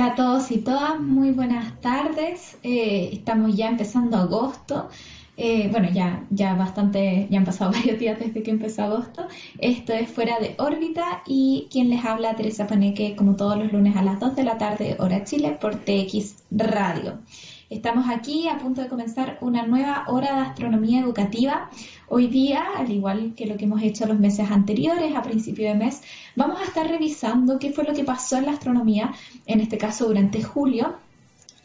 [0.00, 2.56] Hola a todos y todas, muy buenas tardes.
[2.62, 4.88] Eh, estamos ya empezando agosto.
[5.36, 9.28] Eh, bueno, ya, ya bastante, ya han pasado varios días desde que empezó agosto.
[9.58, 13.94] Esto es Fuera de órbita y quien les habla, Teresa Paneque, como todos los lunes
[13.94, 17.18] a las 2 de la tarde, hora Chile, por TX Radio.
[17.68, 21.68] Estamos aquí a punto de comenzar una nueva hora de astronomía educativa.
[22.12, 25.76] Hoy día, al igual que lo que hemos hecho los meses anteriores, a principio de
[25.76, 26.02] mes,
[26.34, 29.12] vamos a estar revisando qué fue lo que pasó en la astronomía,
[29.46, 30.96] en este caso durante julio,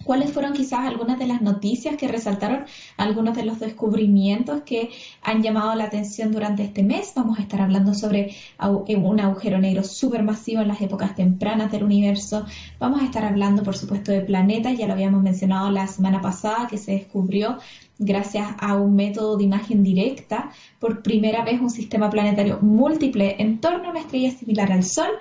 [0.03, 2.65] cuáles fueron quizás algunas de las noticias que resaltaron,
[2.95, 4.91] algunos de los descubrimientos que
[5.23, 7.13] han llamado la atención durante este mes.
[7.15, 11.83] Vamos a estar hablando sobre eh, un agujero negro supermasivo en las épocas tempranas del
[11.83, 12.45] universo.
[12.77, 16.67] Vamos a estar hablando, por supuesto, de planetas, ya lo habíamos mencionado la semana pasada,
[16.67, 17.57] que se descubrió
[17.97, 23.59] gracias a un método de imagen directa, por primera vez un sistema planetario múltiple en
[23.59, 25.11] torno a una estrella similar al Sol,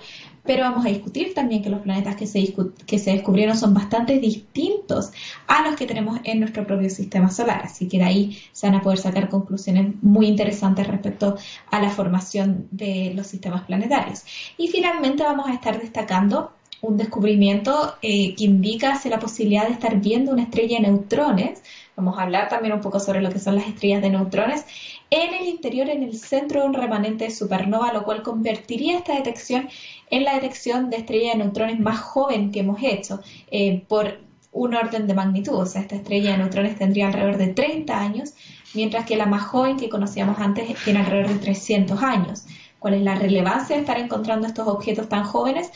[0.45, 2.55] pero vamos a discutir también que los planetas que se,
[2.87, 5.11] que se descubrieron son bastante distintos
[5.47, 8.77] a los que tenemos en nuestro propio sistema solar, así que de ahí se van
[8.77, 11.37] a poder sacar conclusiones muy interesantes respecto
[11.71, 14.25] a la formación de los sistemas planetarios.
[14.59, 16.53] Y finalmente vamos a estar destacando
[16.85, 21.63] un descubrimiento eh, que indica hacia la posibilidad de estar viendo una estrella de neutrones.
[21.97, 24.65] Vamos a hablar también un poco sobre lo que son las estrellas de neutrones
[25.11, 29.15] en el interior, en el centro de un remanente de supernova, lo cual convertiría esta
[29.15, 29.69] detección
[30.11, 34.19] en la detección de estrella de neutrones más joven que hemos hecho eh, por
[34.53, 35.55] un orden de magnitud.
[35.55, 38.35] O sea, esta estrella de neutrones tendría alrededor de 30 años,
[38.75, 42.45] mientras que la más joven que conocíamos antes tiene alrededor de 300 años.
[42.85, 45.73] ¿Cuál es la relevancia de estar encontrando estos objetos tan jóvenes?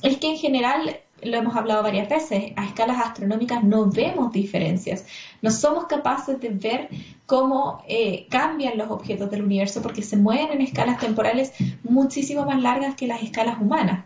[0.00, 5.04] Es que en general lo hemos hablado varias veces, a escalas astronómicas no vemos diferencias.
[5.40, 6.88] No somos capaces de ver
[7.26, 12.62] cómo eh, cambian los objetos del universo porque se mueven en escalas temporales muchísimo más
[12.62, 14.04] largas que las escalas humanas.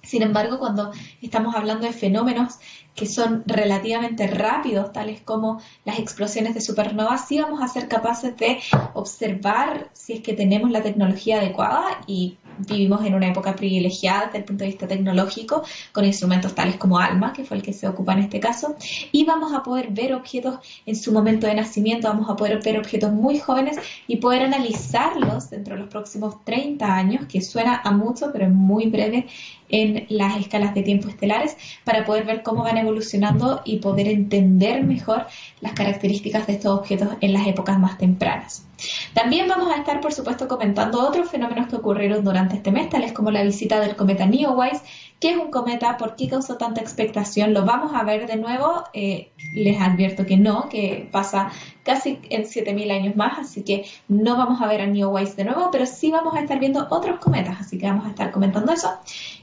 [0.00, 2.60] Sin embargo, cuando estamos hablando de fenómenos
[2.98, 8.36] que son relativamente rápidos, tales como las explosiones de supernovas, sí vamos a ser capaces
[8.36, 8.58] de
[8.94, 14.38] observar si es que tenemos la tecnología adecuada y vivimos en una época privilegiada desde
[14.38, 15.62] el punto de vista tecnológico,
[15.92, 18.74] con instrumentos tales como ALMA, que fue el que se ocupa en este caso,
[19.12, 22.78] y vamos a poder ver objetos en su momento de nacimiento, vamos a poder ver
[22.78, 23.76] objetos muy jóvenes
[24.08, 28.52] y poder analizarlos dentro de los próximos 30 años, que suena a mucho, pero es
[28.52, 29.28] muy breve
[29.68, 34.84] en las escalas de tiempo estelares, para poder ver cómo van evolucionando y poder entender
[34.84, 35.26] mejor
[35.60, 38.64] las características de estos objetos en las épocas más tempranas.
[39.12, 43.12] También vamos a estar, por supuesto, comentando otros fenómenos que ocurrieron durante este mes, tales
[43.12, 44.82] como la visita del cometa Neowise,
[45.18, 48.84] que es un cometa, por qué causó tanta expectación, lo vamos a ver de nuevo,
[48.92, 51.50] eh, les advierto que no, que pasa
[51.82, 55.70] casi en 7.000 años más, así que no vamos a ver a Neowise de nuevo,
[55.72, 58.90] pero sí vamos a estar viendo otros cometas, así que vamos a estar comentando eso.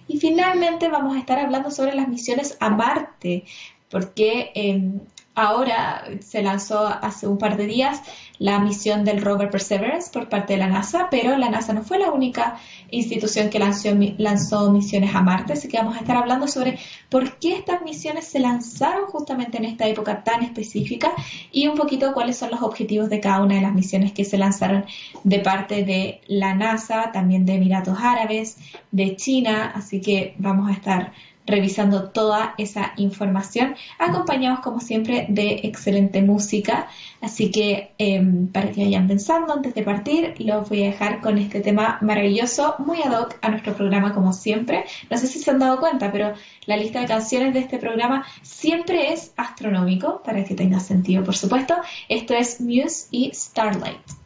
[0.07, 3.43] Y finalmente vamos a estar hablando sobre las misiones a Marte,
[3.89, 4.99] porque em,
[5.35, 8.01] ahora se lanzó hace un par de días
[8.39, 11.99] la misión del rover Perseverance por parte de la NASA, pero la NASA no fue
[11.99, 12.57] la única
[12.91, 16.77] institución que lanzó, lanzó, misiones a Marte, así que vamos a estar hablando sobre
[17.09, 21.11] por qué estas misiones se lanzaron justamente en esta época tan específica
[21.51, 24.37] y un poquito cuáles son los objetivos de cada una de las misiones que se
[24.37, 24.85] lanzaron
[25.23, 28.57] de parte de la NASA, también de Emiratos Árabes,
[28.91, 31.11] de China, así que vamos a estar
[31.45, 36.87] revisando toda esa información, acompañados como siempre de excelente música.
[37.21, 41.37] Así que em, para que vayan pensando antes de partir, los voy a dejar con
[41.37, 44.85] este tema maravilloso, muy ad hoc a nuestro programa como siempre.
[45.09, 46.33] No sé si se han dado cuenta, pero
[46.65, 51.35] la lista de canciones de este programa siempre es astronómico, para que tenga sentido, por
[51.35, 51.75] supuesto.
[52.09, 54.24] Esto es Muse y Starlight.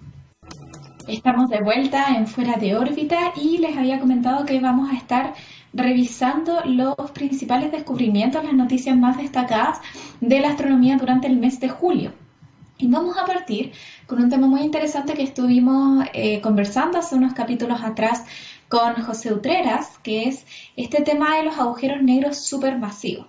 [1.09, 5.33] Estamos de vuelta en Fuera de órbita y les había comentado que vamos a estar
[5.73, 9.79] revisando los principales descubrimientos, las noticias más destacadas
[10.21, 12.11] de la astronomía durante el mes de julio.
[12.77, 13.71] Y vamos a partir
[14.05, 18.23] con un tema muy interesante que estuvimos eh, conversando hace unos capítulos atrás
[18.67, 23.25] con José Utreras, que es este tema de los agujeros negros supermasivos.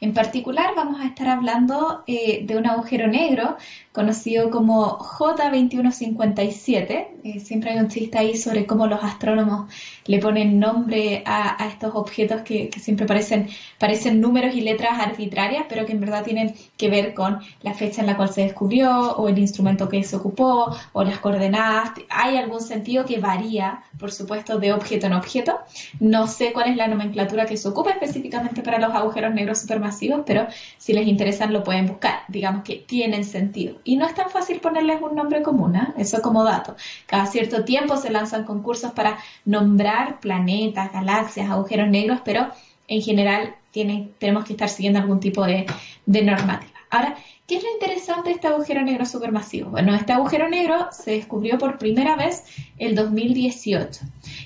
[0.00, 3.56] En particular vamos a estar hablando eh, de un agujero negro
[3.94, 7.06] conocido como J2157.
[7.22, 9.72] Eh, siempre hay un chiste ahí sobre cómo los astrónomos
[10.06, 13.48] le ponen nombre a, estos objetos que, siempre parecen,
[13.78, 18.00] parecen números y letras arbitrarias, pero que en verdad tienen que ver con la fecha
[18.00, 21.92] en la cual se descubrió o el instrumento que se ocupó o las coordenadas.
[22.10, 25.60] Hay algún sentido que varía, por supuesto, de objeto en objeto.
[26.00, 30.22] No sé cuál es la nomenclatura que se ocupa específicamente para los agujeros negros supermasivos,
[30.24, 30.46] pero
[30.78, 32.20] si les interesan lo pueden buscar.
[32.28, 33.80] Digamos que tienen sentido.
[33.84, 35.88] Y no es tan fácil ponerles un nombre común, ¿eh?
[35.96, 36.76] eso como dato.
[37.06, 42.48] Cada cierto tiempo se lanzan concursos para nombrar planetas, galaxias, agujeros negros, pero
[42.88, 45.66] en general tenemos que estar siguiendo algún tipo de,
[46.06, 46.72] de normativa.
[46.90, 47.16] Ahora,
[47.46, 49.70] ¿qué es lo interesante de este agujero negro supermasivo?
[49.70, 52.44] Bueno, este agujero negro se descubrió por primera vez
[52.78, 54.00] el 2018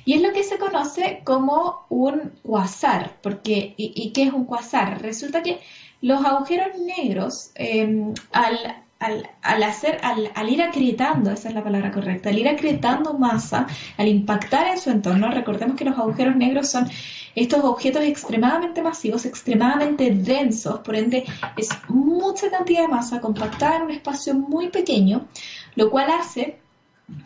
[0.05, 3.13] y es lo que se conoce como un quasar.
[3.23, 5.03] Porque, ¿y, qué es un quasar?
[5.03, 5.61] Resulta que
[6.01, 12.31] los agujeros negros, em, al al, hacer, al, ir acretando, esa es la palabra correcta,
[12.31, 13.67] al ir acretando masa,
[13.97, 16.89] al impactar en su entorno, recordemos que los agujeros negros son
[17.35, 21.25] estos objetos extremadamente masivos, extremadamente densos, por ende
[21.57, 25.27] es mucha cantidad de masa compactada en un espacio muy pequeño,
[25.75, 26.59] lo cual hace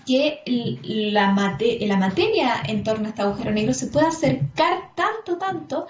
[0.06, 0.43] que
[0.82, 1.34] la,
[1.81, 5.87] la materia en torno a este agujero negro se pueda acercar tanto, tanto,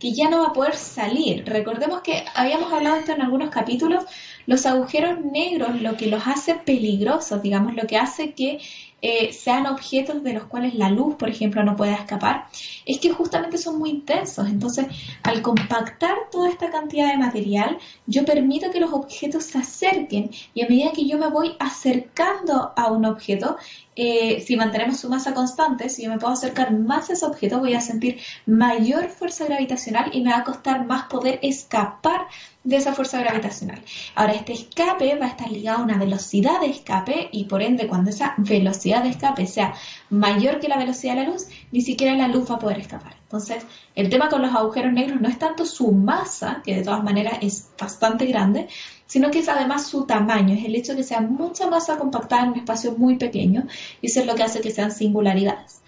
[0.00, 1.44] que ya no va a poder salir.
[1.46, 4.04] Recordemos que habíamos hablado esto en algunos capítulos,
[4.46, 8.58] los agujeros negros lo que los hace peligrosos, digamos, lo que hace que
[9.08, 12.48] eh, sean objetos de los cuales la luz, por ejemplo, no pueda escapar,
[12.84, 14.48] es que justamente son muy intensos.
[14.48, 14.86] Entonces,
[15.22, 20.62] al compactar toda esta cantidad de material, yo permito que los objetos se acerquen y
[20.64, 23.56] a medida que yo me voy acercando a un objeto,
[23.96, 27.60] eh, si mantenemos su masa constante, si yo me puedo acercar más a ese objeto,
[27.60, 32.26] voy a sentir mayor fuerza gravitacional y me va a costar más poder escapar
[32.62, 33.80] de esa fuerza gravitacional.
[34.14, 37.86] Ahora, este escape va a estar ligado a una velocidad de escape y por ende,
[37.86, 39.74] cuando esa velocidad de escape sea
[40.10, 43.16] mayor que la velocidad de la luz, ni siquiera la luz va a poder escapar.
[43.22, 43.64] Entonces,
[43.94, 47.38] el tema con los agujeros negros no es tanto su masa, que de todas maneras
[47.40, 48.68] es bastante grande,
[49.06, 52.44] sino que es además su tamaño, es el hecho de que sea mucha masa compactada
[52.44, 53.66] en un espacio muy pequeño,
[54.00, 55.80] y eso es lo que hace que sean singularidades.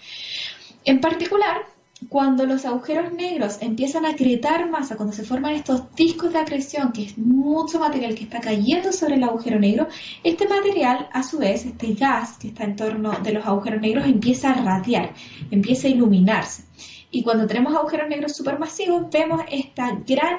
[0.84, 1.62] En particular,
[2.08, 6.92] cuando los agujeros negros empiezan a acretar masa, cuando se forman estos discos de acreción,
[6.92, 9.88] que es mucho material que está cayendo sobre el agujero negro,
[10.22, 14.06] este material, a su vez, este gas que está en torno de los agujeros negros,
[14.06, 15.12] empieza a radiar,
[15.50, 16.62] empieza a iluminarse.
[17.10, 20.38] Y cuando tenemos agujeros negros supermasivos, vemos esta gran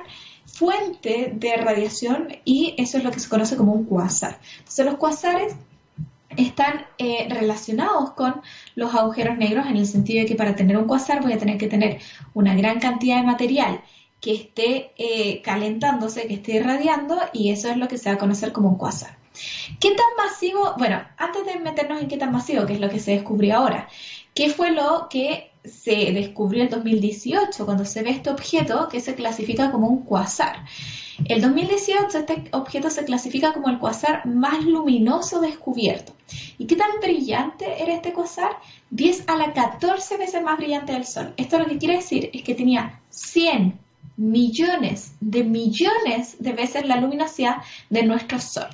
[0.59, 4.39] fuente de radiación y eso es lo que se conoce como un cuásar.
[4.57, 5.55] Entonces los cuásares
[6.35, 8.41] están eh, relacionados con
[8.75, 11.57] los agujeros negros en el sentido de que para tener un cuásar voy a tener
[11.57, 11.99] que tener
[12.33, 13.81] una gran cantidad de material
[14.19, 18.19] que esté eh, calentándose, que esté irradiando y eso es lo que se va a
[18.19, 19.17] conocer como un cuásar.
[19.79, 20.75] ¿Qué tan masivo?
[20.77, 23.87] Bueno, antes de meternos en qué tan masivo, que es lo que se descubrió ahora,
[24.33, 29.15] ¿qué fue lo que se descubrió en 2018, cuando se ve este objeto que se
[29.15, 30.65] clasifica como un cuasar.
[31.25, 36.13] El 2018 este objeto se clasifica como el cuasar más luminoso descubierto.
[36.57, 38.51] ¿Y qué tan brillante era este cuasar?
[38.91, 41.33] 10 a la 14 veces más brillante del Sol.
[41.35, 43.77] Esto lo que quiere decir es que tenía 100
[44.15, 47.57] millones de millones de veces la luminosidad
[47.89, 48.67] de nuestro Sol.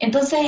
[0.00, 0.40] Entonces,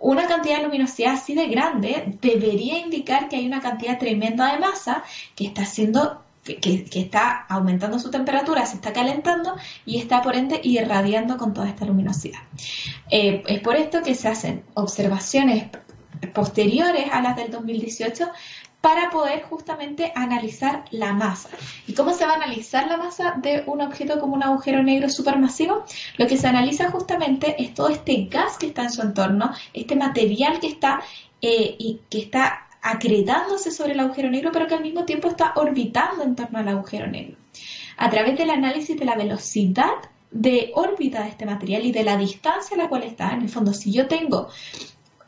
[0.00, 4.60] una cantidad de luminosidad así de grande debería indicar que hay una cantidad tremenda de
[4.60, 5.02] masa
[5.34, 10.60] que está haciendo que, está aumentando su temperatura, se está calentando y está por ende
[10.62, 12.40] irradiando con toda esta luminosidad.
[13.10, 15.66] Eh, es por esto que se hacen observaciones
[16.32, 18.30] posteriores a las del 2018
[18.80, 21.48] para poder justamente analizar la masa.
[21.86, 25.08] ¿Y cómo se va a analizar la masa de un objeto como un agujero negro
[25.08, 25.84] supermasivo?
[26.16, 29.96] Lo que se analiza justamente es todo este gas que está en su entorno, este
[29.96, 31.00] material que está
[31.40, 32.64] eh, y que está
[33.70, 37.06] sobre el agujero negro, pero que al mismo tiempo está orbitando en torno al agujero
[37.06, 37.36] negro.
[37.96, 39.92] A través del análisis de la velocidad
[40.30, 43.48] de órbita de este material y de la distancia a la cual está, en el
[43.48, 44.48] fondo, si yo tengo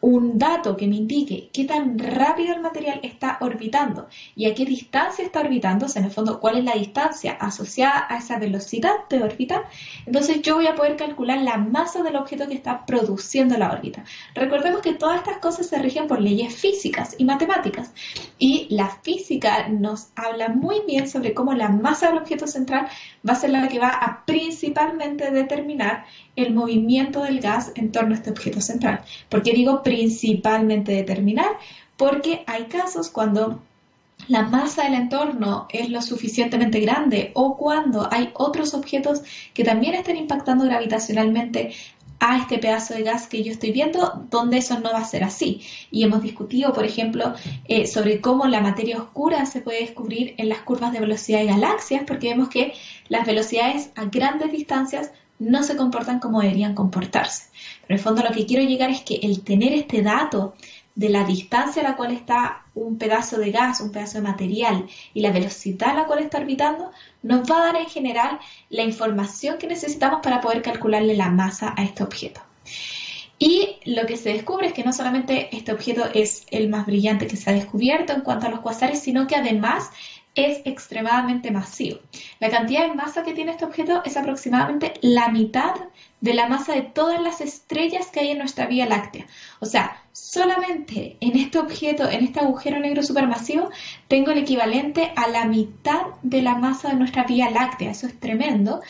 [0.01, 4.65] un dato que me indique qué tan rápido el material está orbitando y a qué
[4.65, 8.39] distancia está orbitando, o sea, en el fondo, cuál es la distancia asociada a esa
[8.39, 9.65] velocidad de órbita,
[10.07, 14.05] entonces yo voy a poder calcular la masa del objeto que está produciendo la órbita.
[14.35, 17.93] Recordemos que todas estas cosas se rigen por leyes físicas y matemáticas
[18.39, 22.89] y la física nos habla muy bien sobre cómo la masa del objeto central
[23.29, 26.05] va a ser la que va a principalmente determinar
[26.37, 29.03] el movimiento del gas en torno a este objeto central.
[29.29, 31.59] ¿Por qué digo principalmente determinar?
[31.97, 33.61] Porque hay casos cuando
[34.29, 39.95] la masa del entorno es lo suficientemente grande o cuando hay otros objetos que también
[39.95, 41.73] estén impactando gravitacionalmente
[42.21, 45.25] a este pedazo de gas que yo estoy viendo, donde eso no va a ser
[45.25, 45.63] así.
[45.91, 47.33] Y hemos discutido, por ejemplo,
[47.65, 51.47] eh, sobre cómo la materia oscura se puede descubrir en las curvas de velocidad de
[51.47, 52.75] galaxias, porque vemos que
[53.09, 57.49] las velocidades a grandes distancias no se comportan como deberían comportarse.
[57.83, 60.55] Pero en el fondo lo que quiero llegar es que el tener este dato
[60.95, 64.87] de la distancia a la cual está un pedazo de gas, un pedazo de material
[65.15, 66.93] y la velocidad a la cual está orbitando,
[67.23, 71.75] nos va a dar en general la información que necesitamos para poder calcularle la masa
[71.77, 72.43] a este objeto.
[73.39, 77.27] Y lo que se descubre es que no solamente este objeto es el más brillante
[77.27, 79.91] que se ha descubierto en cuanto a los cuasares, sino que además
[80.47, 81.99] es extremadamente masivo.
[82.39, 85.75] La cantidad de masa que tiene este objeto es aproximadamente la mitad
[86.21, 89.27] de la masa de todas las estrellas que hay en nuestra Vía Láctea.
[89.61, 93.71] O sea, solamente en este objeto, en este agujero negro supermasivo,
[94.09, 97.91] tengo el equivalente a la mitad de la masa de nuestra Vía Láctea.
[97.91, 98.81] Eso es tremendo.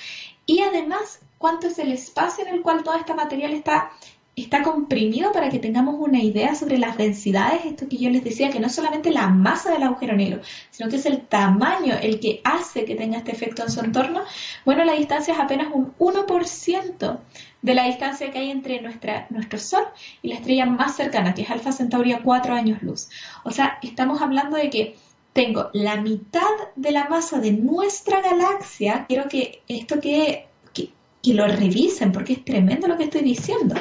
[0.47, 3.93] Y además, ¿cuánto es el espacio en el cual todo este material está
[4.43, 8.51] está comprimido para que tengamos una idea sobre las densidades, esto que yo les decía,
[8.51, 12.21] que no es solamente la masa del agujero negro, sino que es el tamaño el
[12.21, 14.23] que hace que tenga este efecto en su entorno,
[14.65, 17.19] bueno, la distancia es apenas un 1%
[17.63, 19.85] de la distancia que hay entre nuestra, nuestro Sol
[20.23, 23.09] y la estrella más cercana, que es Alfa Centauri a 4 años luz.
[23.45, 24.97] O sea, estamos hablando de que
[25.33, 26.41] tengo la mitad
[26.77, 32.45] de la masa de nuestra galaxia, quiero que esto que, que lo revisen porque es
[32.45, 33.75] tremendo lo que estoy diciendo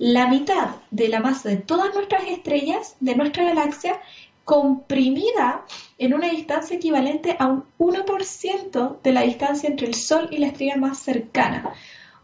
[0.00, 4.00] la mitad de la masa de todas nuestras estrellas, de nuestra galaxia,
[4.46, 5.66] comprimida
[5.98, 10.46] en una distancia equivalente a un 1% de la distancia entre el Sol y la
[10.46, 11.74] estrella más cercana.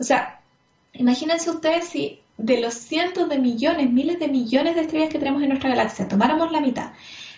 [0.00, 0.40] O sea,
[0.94, 5.42] imagínense ustedes si de los cientos de millones, miles de millones de estrellas que tenemos
[5.42, 6.92] en nuestra galaxia, tomáramos la mitad,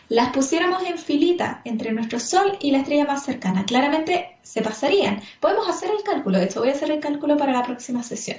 [0.08, 5.20] las pusiéramos en filita entre nuestro Sol y la estrella más cercana, claramente se pasarían.
[5.40, 8.38] Podemos hacer el cálculo, de hecho voy a hacer el cálculo para la próxima sesión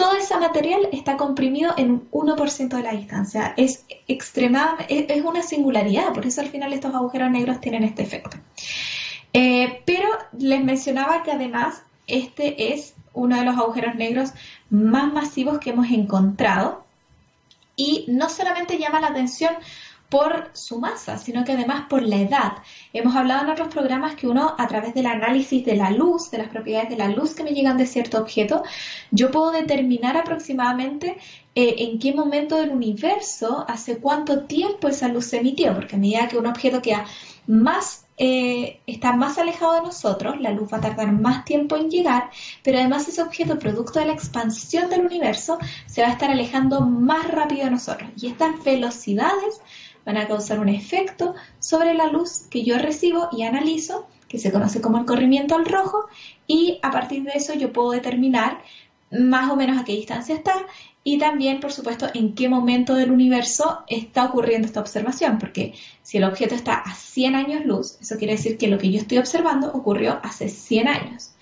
[0.00, 3.52] todo ese material está comprimido en un 1% de la distancia.
[3.58, 8.38] Es es una singularidad, por eso al final estos agujeros negros tienen este efecto.
[9.32, 14.30] Eh, pero les mencionaba que además este es uno de los agujeros negros
[14.70, 16.84] más masivos que hemos encontrado
[17.76, 19.52] y no solamente llama la atención
[20.10, 22.52] por su masa, sino que además por la edad.
[22.92, 26.38] Hemos hablado en otros programas que uno, a través del análisis de la luz, de
[26.38, 28.64] las propiedades de la luz que me llegan de cierto objeto,
[29.12, 31.16] yo puedo determinar aproximadamente
[31.54, 35.98] eh, en qué momento del universo, hace cuánto tiempo esa luz se emitió, porque a
[35.98, 37.06] medida que un objeto queda
[37.46, 41.88] más eh, está más alejado de nosotros, la luz va a tardar más tiempo en
[41.88, 42.30] llegar,
[42.62, 46.82] pero además ese objeto, producto de la expansión del universo, se va a estar alejando
[46.82, 48.10] más rápido de nosotros.
[48.20, 49.62] Y estas velocidades
[50.04, 54.52] van a causar un efecto sobre la luz que yo recibo y analizo, que se
[54.52, 56.06] conoce como el corrimiento al rojo,
[56.46, 58.62] y a partir de eso yo puedo determinar
[59.10, 60.66] más o menos a qué distancia está
[61.02, 66.18] y también, por supuesto, en qué momento del universo está ocurriendo esta observación, porque si
[66.18, 69.18] el objeto está a 100 años luz, eso quiere decir que lo que yo estoy
[69.18, 71.32] observando ocurrió hace 100 años.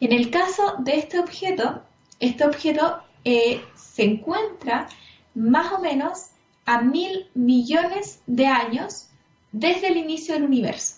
[0.00, 1.82] En el caso de este objeto,
[2.20, 4.88] este objeto eh, se encuentra
[5.34, 6.31] más o menos
[6.64, 9.08] a mil millones de años
[9.52, 10.96] desde el inicio del universo.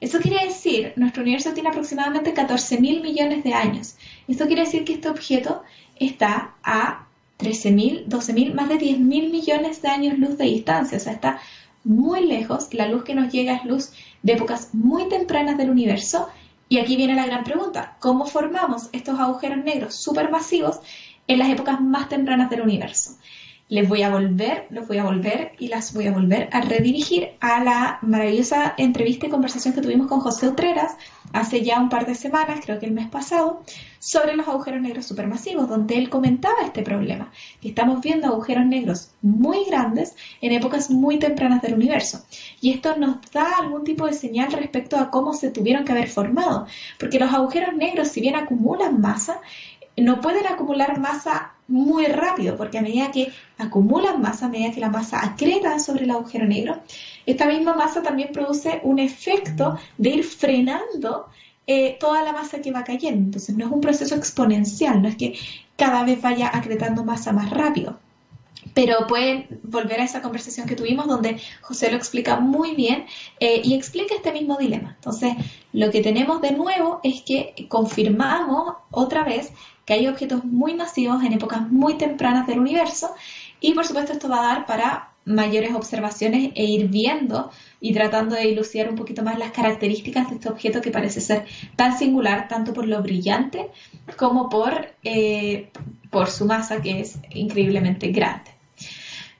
[0.00, 3.96] Eso quiere decir, nuestro universo tiene aproximadamente 14 mil millones de años.
[4.28, 5.62] Esto quiere decir que este objeto
[5.98, 7.06] está a
[7.38, 10.98] 13 mil, 12 mil, más de 10 mil millones de años luz de distancia.
[10.98, 11.40] O sea, está
[11.82, 12.74] muy lejos.
[12.74, 13.92] La luz que nos llega es luz
[14.22, 16.28] de épocas muy tempranas del universo.
[16.68, 20.80] Y aquí viene la gran pregunta, ¿cómo formamos estos agujeros negros supermasivos
[21.28, 23.12] en las épocas más tempranas del universo?
[23.68, 27.30] Les voy a volver, los voy a volver y las voy a volver a redirigir
[27.40, 30.96] a la maravillosa entrevista y conversación que tuvimos con José Utreras
[31.32, 33.62] hace ya un par de semanas, creo que el mes pasado,
[33.98, 39.10] sobre los agujeros negros supermasivos, donde él comentaba este problema, que estamos viendo agujeros negros
[39.20, 42.24] muy grandes en épocas muy tempranas del universo.
[42.60, 46.08] Y esto nos da algún tipo de señal respecto a cómo se tuvieron que haber
[46.08, 46.68] formado,
[47.00, 49.40] porque los agujeros negros, si bien acumulan masa,
[49.96, 54.80] no pueden acumular masa muy rápido, porque a medida que acumulan masa, a medida que
[54.80, 56.80] la masa acreta sobre el agujero negro,
[57.24, 61.26] esta misma masa también produce un efecto de ir frenando
[61.66, 63.24] eh, toda la masa que va cayendo.
[63.24, 65.34] Entonces no es un proceso exponencial, no es que
[65.76, 67.98] cada vez vaya acretando masa más rápido.
[68.74, 73.06] Pero pueden volver a esa conversación que tuvimos donde José lo explica muy bien
[73.40, 74.94] eh, y explica este mismo dilema.
[74.96, 75.34] Entonces,
[75.72, 79.52] lo que tenemos de nuevo es que confirmamos otra vez
[79.86, 83.14] que hay objetos muy masivos en épocas muy tempranas del universo
[83.60, 87.50] y por supuesto esto va a dar para mayores observaciones e ir viendo
[87.80, 91.46] y tratando de ilucidar un poquito más las características de este objeto que parece ser
[91.76, 93.70] tan singular tanto por lo brillante
[94.16, 95.70] como por, eh,
[96.10, 98.50] por su masa que es increíblemente grande.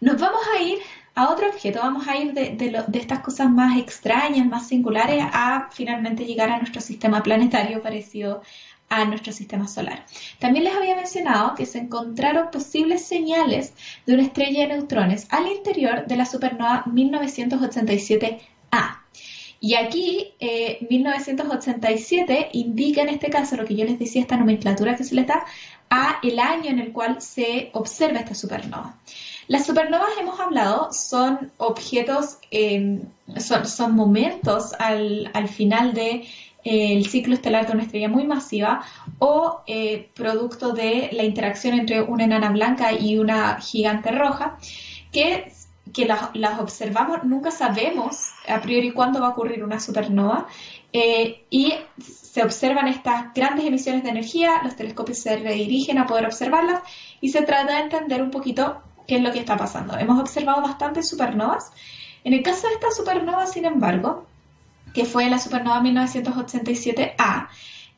[0.00, 0.78] Nos vamos a ir
[1.14, 5.70] a otro objeto, vamos a ir de, de, estas cosas más extrañas, más singulares, a
[5.72, 8.42] finalmente llegar a nuestro sistema planetario parecido
[8.88, 10.04] a nuestro sistema solar.
[10.38, 13.74] También les había mencionado que se encontraron posibles señales
[14.06, 19.00] de una estrella de neutrones al interior de la supernova 1987A.
[19.58, 20.34] Y aquí,
[20.88, 25.14] 1987 eh, indica en este caso, lo que yo les decía, esta nomenclatura que se
[25.14, 25.44] le da,
[25.88, 28.96] a el año en el cual se observa esta supernova.
[29.48, 33.02] Las supernovas, hemos hablado, son objetos, em,
[33.38, 36.24] son, momentos al, final del
[36.66, 38.84] de, ciclo estelar de una estrella muy masiva
[39.18, 44.58] o eh, producto de la interacción entre una enana blanca y una gigante roja,
[45.12, 45.52] que,
[45.92, 50.48] que las, observamos, nunca sabemos a priori cuándo va a ocurrir una supernova,
[50.92, 56.26] eh, y se observan estas grandes emisiones de energía, los telescopios se redirigen a poder
[56.26, 56.82] observarlas
[57.20, 59.96] y se trata de entender un poquito qué es lo que está pasando.
[59.98, 61.70] Hemos observado bastantes supernovas.
[62.24, 64.26] En el caso de esta supernova, sin embargo,
[64.96, 67.48] que fue la supernova 1987A,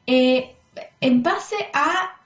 [0.05, 0.57] eh,
[1.01, 2.17] en base a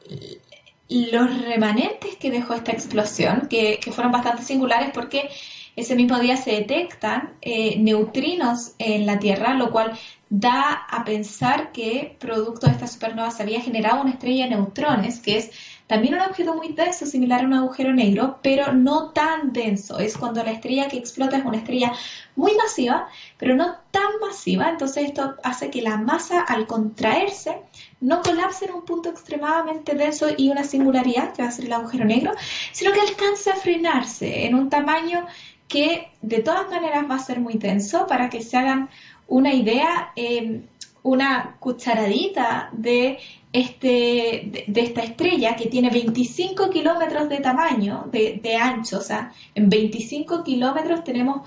[0.89, 5.29] los remanentes que dejó esta explosión, que, fueron bastante singulares porque
[5.77, 9.93] ese mismo día se detectan eh, neutrinos en la Tierra, lo cual
[10.31, 15.21] da a pensar que producto de esta supernova se había generado una estrella de neutrones,
[15.21, 15.51] que es
[15.93, 19.99] también un objeto muy denso, similar a un agujero negro, pero no tan denso.
[19.99, 21.93] Es cuando la estrella que explota es una estrella
[22.35, 24.71] muy masiva, pero no tan masiva.
[24.71, 27.59] Entonces esto hace que la masa al contraerse
[28.01, 31.75] no colapse en un punto extremadamente denso y una singularidad, que va a ser el
[31.75, 32.33] agujero negro,
[32.73, 35.27] sino que alcance a frenarse en un tamaño
[35.69, 38.89] que de todas maneras va a ser muy denso para que se hagan
[39.27, 40.13] una idea.
[40.17, 40.63] Eh,
[41.03, 43.19] una cucharadita de
[43.53, 49.69] este, de, esta estrella que tiene 25 kilómetros de tamaño, de, ancho, o sea, en
[49.69, 51.43] 25 kilómetros tenemos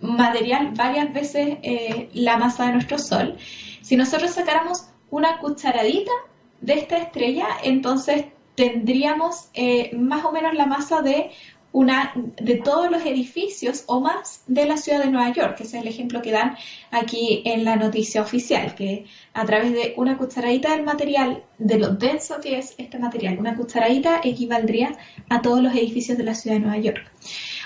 [0.00, 3.36] material varias veces eh, la masa de nuestro Sol.
[3.82, 6.12] Si nosotros sacáramos una cucharadita
[6.60, 11.30] de esta estrella, entonces tendríamos eh, más o menos la masa de
[11.74, 15.74] una de todos los edificios o más de la ciudad de Nueva York, que es
[15.74, 16.56] el ejemplo que dan
[16.92, 21.88] aquí en la noticia oficial, que a través de una cucharadita del material, de lo
[21.88, 24.96] denso que es este material, una cucharadita equivaldría
[25.28, 27.10] a todos los edificios de la ciudad de Nueva York.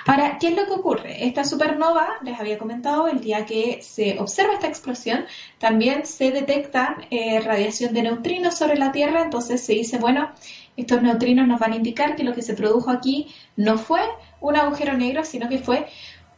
[0.07, 1.27] Ahora, ¿qué es lo que ocurre?
[1.27, 5.27] Esta supernova, les había comentado, el día que se observa esta explosión,
[5.59, 10.31] también se detecta eh, radiación de neutrinos sobre la Tierra, entonces se dice, bueno,
[10.79, 14.01] estos neutrinos nos van a indicar que lo que se produjo aquí no fue
[14.41, 15.89] un agujero negro, sino que fue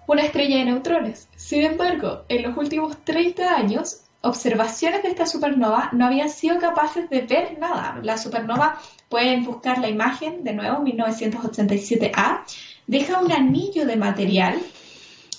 [0.07, 1.29] una estrella de neutrones.
[1.37, 7.11] Sin embargo, en los últimos 30 años, observaciones de esta supernova no habían sido capaces
[7.11, 8.01] de ver nada.
[8.03, 12.41] La supernova, pueden buscar la imagen de nuevo, 1987A,
[12.87, 14.59] deja un anillo de material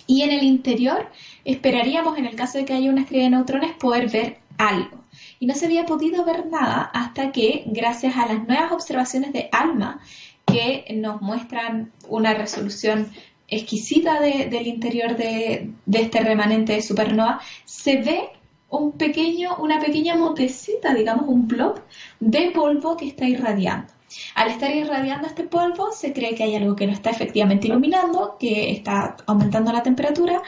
[0.05, 1.09] y en el interior
[1.43, 5.00] esperaríamos, en el caso de que haya una estrella de neutrones, poder ver algo
[5.41, 9.49] y no se había podido ver nada hasta que, gracias a las nuevas observaciones de
[9.51, 9.99] ALMA,
[10.45, 13.09] que nos muestran una resolución
[13.47, 18.29] exquisita del interior de, este remanente de supernova, se ve
[18.69, 21.81] un pequeño, una pequeña motecita, digamos, un blob
[22.19, 23.91] de polvo que está irradiando.
[24.35, 28.37] Al estar irradiando este polvo, se cree que hay algo que no está efectivamente iluminando,
[28.39, 30.41] que está aumentando la temperatura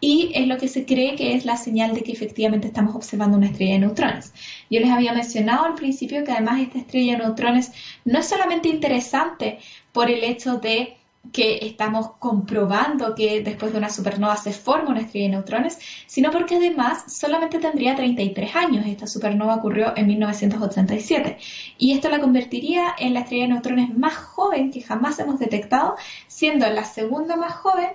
[0.00, 3.36] y es lo que se cree que es la señal de que efectivamente estamos observando
[3.36, 4.32] una estrella de neutrones.
[4.70, 7.72] Yo les había mencionado al principio que además esta estrella de neutrones
[8.04, 9.58] no es solamente interesante
[9.92, 10.97] por el hecho de
[11.32, 16.30] que estamos comprobando que después de una supernova se forma una estrella de neutrones, sino
[16.30, 18.86] porque además solamente tendría 33 años.
[18.86, 21.38] Esta supernova ocurrió en 1987
[21.78, 25.96] y esto la convertiría en la estrella de neutrones más joven que jamás hemos detectado,
[26.26, 27.90] siendo la segunda más joven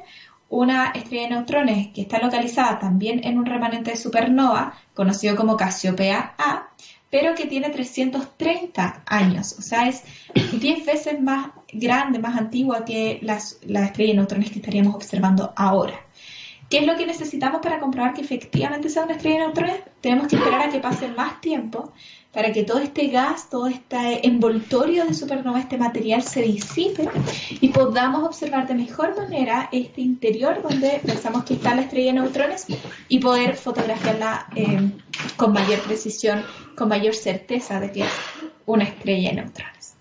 [0.49, 5.57] una estrella de neutrones que está localizada también en un remanente de supernova conocido como
[5.57, 6.69] Casiopea A,
[7.13, 13.19] pero que tiene 330 años, o sea, es 10 veces más grande, más antigua que
[13.21, 15.93] las, la estrella de neutrones que estaríamos observando ahora.
[16.71, 19.75] ¿Qué es lo que necesitamos para comprobar que efectivamente sea una estrella de neutrones?
[20.01, 21.93] Tenemos que esperar a que pase más tiempo
[22.33, 27.07] para que todo este gas, todo este envoltorio de supernova, este material se disipe
[27.61, 32.19] y podamos observar de mejor manera este interior donde pensamos que está la estrella de
[32.19, 32.65] neutrones
[33.07, 34.89] y poder fotografiarla eh,
[35.37, 36.43] con mayor precisión,
[36.75, 38.11] con mayor certeza de que es
[38.65, 39.93] una estrella de neutrones.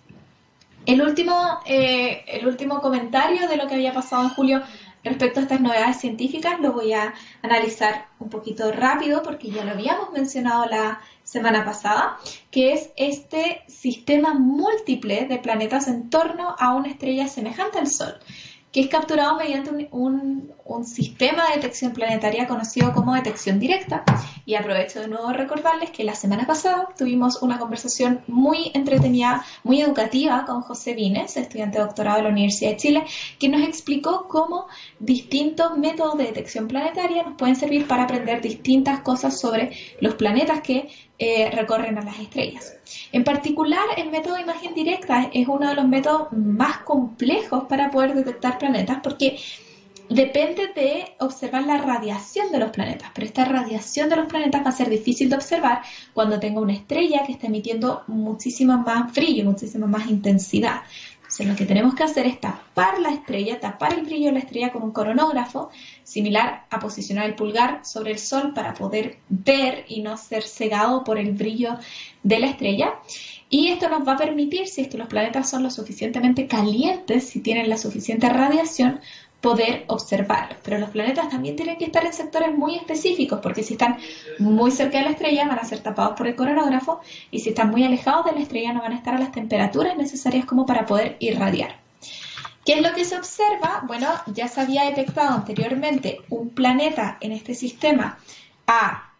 [0.86, 4.62] El último, eh, el último comentario de lo que había pasado en julio
[5.04, 7.12] Respecto a estas novedades científicas, lo voy a
[7.42, 12.18] analizar un poquito rápido porque ya lo habíamos mencionado la semana pasada,
[12.52, 18.14] que es este sistema múltiple de planetas en torno a una estrella semejante al Sol,
[18.72, 24.04] que es capturado mediante un, un sistema de detección planetaria conocido como detección directa.
[24.46, 29.80] Y aprovecho de nuevo recordarles que la semana pasada tuvimos una conversación muy entretenida, muy
[29.82, 33.04] educativa con José Vines, estudiante doctorado de la Universidad de Chile,
[33.38, 34.66] que nos explicó cómo
[34.98, 40.60] distintos métodos de detección planetaria nos pueden servir para aprender distintas cosas sobre los planetas
[40.60, 40.88] que
[41.24, 42.74] eh, recorren a las estrellas.
[43.12, 47.92] En particular, el método de imagen directa es uno de los métodos más complejos para
[47.92, 49.38] poder detectar planetas porque
[50.08, 54.70] depende de observar la radiación de los planetas, pero esta radiación de los planetas va
[54.70, 55.82] a ser difícil de observar
[56.12, 60.82] cuando tenga una estrella que está emitiendo muchísimo más brillo, muchísima más intensidad.
[61.32, 64.38] Entonces lo que tenemos que hacer es tapar la estrella, tapar el brillo de la
[64.40, 65.70] estrella con un coronógrafo,
[66.04, 71.04] similar a posicionar el pulgar sobre el sol para poder ver y no ser cegado
[71.04, 71.78] por el brillo
[72.22, 72.98] de la estrella.
[73.48, 77.24] Y esto nos va a permitir, si es que los planetas son lo suficientemente calientes,
[77.24, 79.00] si tienen la suficiente radiación,
[79.42, 80.56] poder observarlos.
[80.62, 83.98] Pero los planetas también tienen que estar en sectores muy específicos, porque si están
[84.38, 87.00] muy cerca de la estrella van a ser tapados por el coronógrafo
[87.30, 89.96] y si están muy alejados de la estrella no van a estar a las temperaturas
[89.96, 91.76] necesarias como para poder irradiar.
[92.64, 93.82] ¿Qué es lo que se observa?
[93.88, 98.18] Bueno, ya se había detectado anteriormente un planeta en este sistema
[98.68, 99.10] a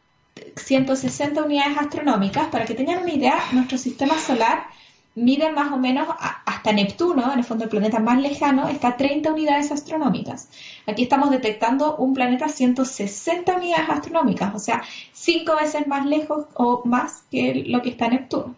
[0.54, 2.46] 160 unidades astronómicas.
[2.46, 4.66] Para que tengan una idea, nuestro sistema solar
[5.14, 8.96] miden más o menos hasta Neptuno, en el fondo el planeta más lejano, está a
[8.96, 10.48] 30 unidades astronómicas.
[10.86, 16.46] Aquí estamos detectando un planeta a 160 unidades astronómicas, o sea, cinco veces más lejos
[16.54, 18.54] o más que lo que está Neptuno.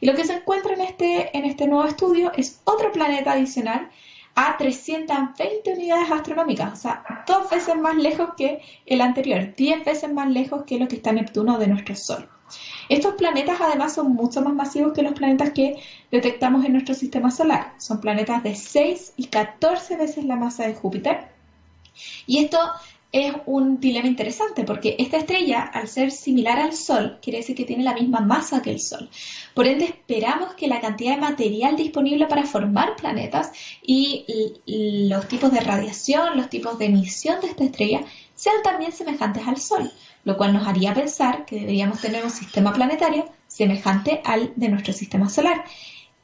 [0.00, 3.88] Y lo que se encuentra en este, en este nuevo estudio es otro planeta adicional
[4.34, 10.12] a 320 unidades astronómicas, o sea, dos veces más lejos que el anterior, 10 veces
[10.12, 12.28] más lejos que lo que está Neptuno de nuestro Sol.
[12.88, 15.74] Estos planetas además son mucho más masivos que los planetas que
[16.10, 17.74] detectamos en nuestro sistema solar.
[17.78, 21.28] Son planetas de 6 y 14 veces la masa de Júpiter.
[22.26, 22.58] Y esto
[23.12, 27.66] es un dilema interesante porque esta estrella, al ser similar al Sol, quiere decir que
[27.66, 29.08] tiene la misma masa que el Sol.
[29.54, 34.24] Por ende, esperamos que la cantidad de material disponible para formar planetas y
[34.66, 38.00] los tipos de radiación, los tipos de emisión de esta estrella
[38.42, 39.92] sean también semejantes al Sol
[40.24, 44.92] lo cual nos haría pensar que deberíamos tener un sistema planetario semejante al de nuestro
[44.92, 45.64] sistema solar.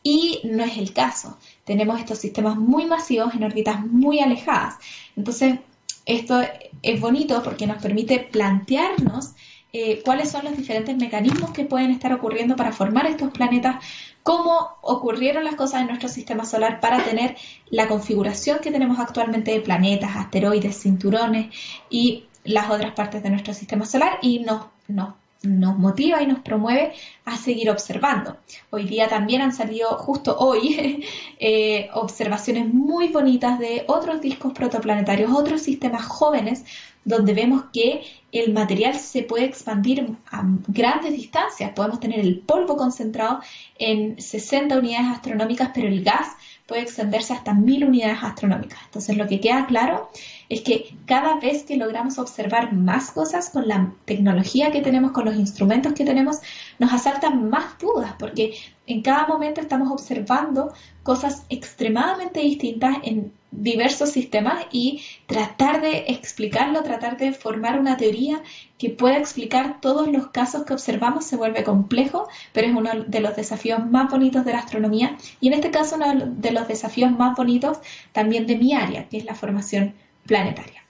[0.02, 1.36] Y no es el caso.
[1.64, 4.76] Tenemos estos sistemas muy masivos en órbitas muy alejadas.
[5.16, 5.58] Entonces,
[6.06, 6.40] esto
[6.82, 9.32] es bonito porque nos permite plantearnos
[9.72, 13.84] eh, cuáles son los diferentes mecanismos que pueden estar ocurriendo para formar estos planetas,
[14.22, 17.36] cómo ocurrieron las cosas en nuestro sistema solar para tener
[17.70, 21.54] la configuración que tenemos actualmente de planetas, asteroides, cinturones
[21.90, 26.92] y las otras partes de nuestro sistema solar y nos, nos, motiva y nos promueve
[27.26, 28.38] a seguir observando.
[28.70, 31.04] Hoy día también han salido, justo hoy,
[31.38, 36.64] eh, observaciones muy bonitas de otros discos protoplanetarios, otros sistemas jóvenes,
[37.08, 41.72] donde vemos que el material se puede expandir a grandes distancias.
[41.74, 43.40] Podemos tener el polvo concentrado
[43.78, 46.28] en 60 unidades astronómicas, pero el gas
[46.66, 48.78] puede extenderse hasta 1000 unidades astronómicas.
[48.84, 50.10] Entonces, lo que queda claro
[50.50, 55.24] es que cada vez que logramos observar más cosas con la tecnología que tenemos, con
[55.24, 56.40] los instrumentos que tenemos,
[56.78, 58.54] nos asaltan más dudas, porque
[58.86, 66.82] en cada momento estamos observando cosas extremadamente distintas en diversos sistemas y tratar de explicarlo,
[66.82, 68.42] tratar de formar una teoría
[68.76, 73.20] que pueda explicar todos los casos que observamos se vuelve complejo, pero es uno de
[73.20, 77.10] los desafíos más bonitos de la astronomía y en este caso uno de los desafíos
[77.10, 77.78] más bonitos
[78.12, 79.94] también de mi área, que es la formación
[80.26, 80.84] planetaria.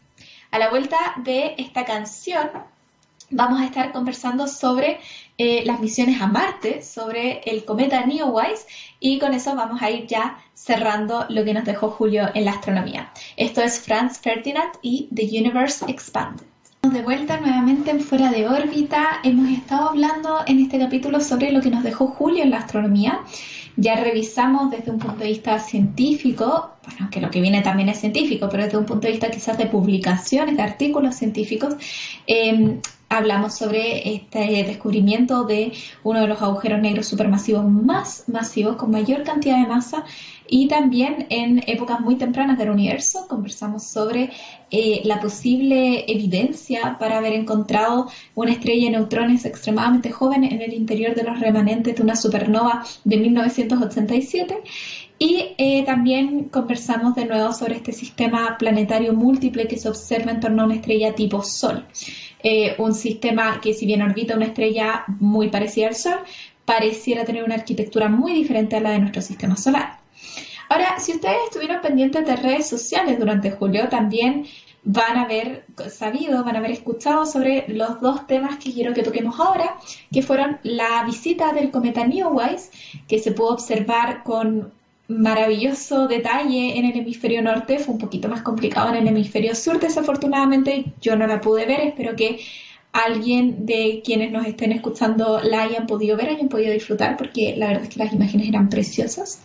[0.51, 2.51] A la vuelta de esta canción
[3.31, 5.01] vamos a estar conversando sobre
[5.39, 8.67] eh, las misiones a Marte, sobre el cometa Neowise
[8.99, 12.51] y con eso vamos a ir ya cerrando lo que nos dejó Julio en la
[12.51, 13.13] astronomía.
[13.37, 16.45] Esto es Franz Ferdinand y The Universe Expanded.
[16.83, 21.61] De vuelta nuevamente en Fuera de órbita, hemos estado hablando en este capítulo sobre lo
[21.61, 23.21] que nos dejó Julio en la astronomía
[23.79, 28.01] ya revisamos desde un punto de vista científico, bueno, que lo que viene también es
[28.01, 31.75] científico, pero desde un punto de vista quizás de publicaciones, de artículos científicos,
[32.27, 38.91] eh, hablamos sobre este descubrimiento de uno de los agujeros negros supermasivos más masivos, con
[38.91, 40.05] mayor cantidad de masa,
[40.49, 44.31] y también en épocas muy tempranas del universo conversamos sobre
[44.71, 50.73] eh, la posible evidencia para haber encontrado una estrella de neutrones extremadamente joven en el
[50.73, 54.63] interior de los remanentes de una supernova de 1987.
[55.21, 60.41] Y eh, también conversamos de nuevo sobre este sistema planetario múltiple que se observa en
[60.41, 61.85] torno a una estrella tipo Sol.
[62.43, 66.19] Eh, un sistema que si bien orbita una estrella muy parecida al Sol,
[66.65, 70.08] pareciera tener una arquitectura muy diferente a la de nuestro sistema solar.
[70.69, 74.47] Ahora, si ustedes estuvieron pendientes de redes sociales durante julio, también
[74.85, 79.03] van a haber sabido, van a haber escuchado sobre los dos temas que quiero que
[79.03, 79.77] toquemos ahora,
[80.13, 82.71] que fueron la visita del cometa Neowise,
[83.07, 84.73] que se pudo observar con
[85.09, 89.81] maravilloso detalle en el hemisferio norte, fue un poquito más complicado en el hemisferio sur,
[89.81, 90.85] desafortunadamente.
[91.01, 92.41] Yo no la pude ver, espero que
[92.93, 97.69] alguien de quienes nos estén escuchando la hayan podido ver, hayan podido disfrutar, porque la
[97.69, 99.41] verdad es que las imágenes eran preciosas.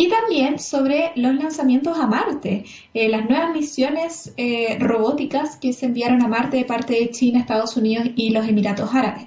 [0.00, 5.84] Y también sobre los lanzamientos a Marte, eh, las nuevas misiones eh, robóticas que se
[5.84, 9.26] enviaron a Marte de parte de China, Estados Unidos y los Emiratos Árabes.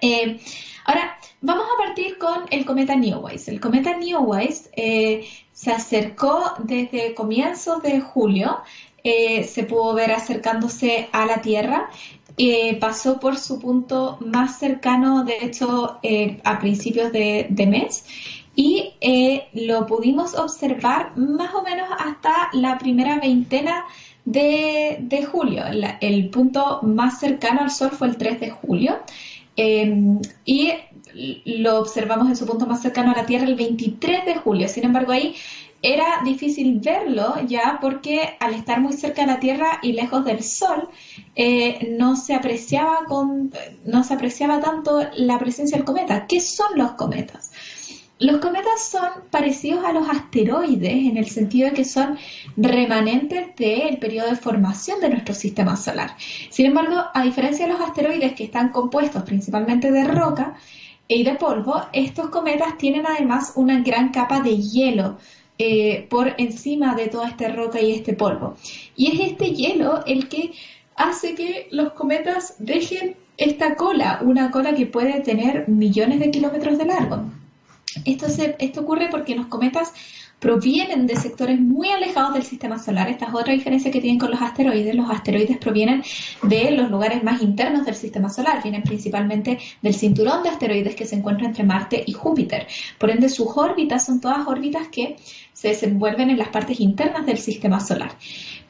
[0.00, 0.38] Eh,
[0.84, 3.50] ahora, vamos a partir con el cometa Neowise.
[3.50, 4.70] El cometa Neowise
[5.52, 8.58] se acercó desde comienzos de julio,
[9.02, 11.90] se pudo ver acercándose a la Tierra
[12.80, 15.98] pasó por su punto más cercano, de hecho,
[16.44, 18.04] a principios de, mes,
[18.54, 23.84] y eh, lo pudimos observar más o menos hasta la primera veintena
[24.24, 25.64] de, julio.
[26.00, 28.98] el punto más cercano al Sol fue el 3 de julio.
[29.56, 30.72] Em, y
[31.44, 34.68] lo observamos en su punto más cercano a la Tierra el 23 de julio.
[34.68, 35.34] Sin embargo, ahí
[35.82, 40.42] era difícil verlo ya porque al estar muy cerca de la Tierra y lejos del
[40.42, 40.88] Sol,
[41.34, 43.50] eh, no, se apreciaba con,
[43.84, 46.26] no se apreciaba tanto la presencia del cometa.
[46.26, 47.49] ¿Qué son los cometas?
[48.20, 52.18] Los cometas son parecidos a los asteroides en el sentido de que son
[52.54, 56.14] remanentes del periodo de formación de nuestro sistema solar.
[56.50, 60.54] Sin embargo, a diferencia de los asteroides que están compuestos principalmente de roca
[61.08, 65.16] y de polvo, estos cometas tienen además una gran capa de hielo
[65.56, 68.54] eh, por encima de toda esta roca y este polvo.
[68.96, 70.52] Y es este hielo el que
[70.94, 76.76] hace que los cometas dejen esta cola, una cola que puede tener millones de kilómetros
[76.76, 77.39] de largo.
[78.04, 79.92] Esto, ocurre porque los cometas
[80.38, 83.10] provienen de sectores muy alejados del sistema solar.
[83.10, 84.94] Esta es otra diferencia que tienen con los asteroides.
[84.94, 86.02] Los asteroides provienen
[86.42, 91.04] de los lugares más internos del sistema solar, vienen principalmente del cinturón de asteroides que
[91.04, 92.66] se encuentra entre Marte y Júpiter.
[92.98, 95.16] Por ende, sus órbitas son todas órbitas que
[95.52, 98.12] se desenvuelven en las partes internas del sistema solar.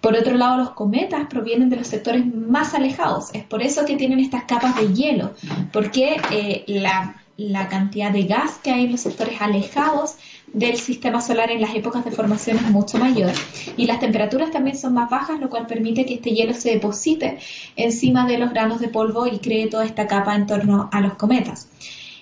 [0.01, 3.33] Por otro lado, los cometas provienen de los sectores más alejados.
[3.33, 5.35] Es por eso que tienen estas capas de hielo,
[5.73, 10.16] porque eh, la, la cantidad de gas que hay en los sectores alejados
[10.53, 13.33] del sistema solar en las épocas de formación es mucho mayor
[13.79, 17.38] y las temperaturas también son más bajas, lo cual permite que este hielo se deposite
[17.76, 21.14] encima de los granos de polvo y cree toda esta capa en torno a los
[21.14, 21.68] cometas.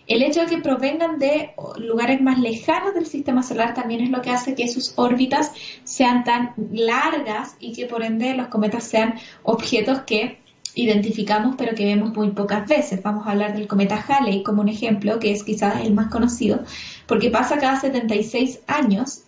[0.07, 4.22] El hecho de que provengan de lugares más lejanos del sistema solar también es lo
[4.22, 5.52] que hace que sus órbitas
[5.83, 10.38] sean tan largas y que por ende los cometas sean objetos que
[10.79, 13.03] identificamos pero que vemos muy pocas veces.
[13.03, 16.61] Vamos a hablar del cometa Halley como un ejemplo, que es quizás el más conocido,
[17.07, 19.23] porque pasa cada 76 años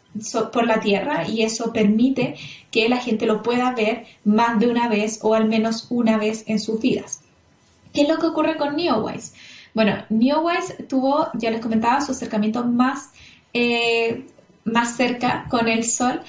[0.52, 2.34] por la Tierra y eso permite
[2.70, 6.44] que la gente lo pueda ver más de una vez o al menos una vez
[6.46, 7.20] en sus vidas.
[7.92, 9.32] ¿Qué es lo que ocurre con Neowise?
[9.74, 13.10] Bueno, Neowise tuvo, ya les comentaba, su acercamiento más,
[13.52, 14.26] eh,
[14.64, 16.20] más cerca con el Sol